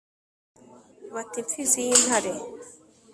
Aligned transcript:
Bati: 1.13 1.37
Imfizi 1.43 1.79
y'intare 1.87 2.33